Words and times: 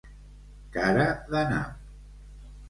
Cara 0.77 1.05
de 1.35 1.45
nap. 1.53 1.85